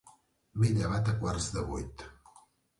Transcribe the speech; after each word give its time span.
M'he 0.61 0.71
llevat 0.77 1.13
a 1.13 1.15
quarts 1.21 1.53
de 1.59 1.67
vuit. 1.71 2.09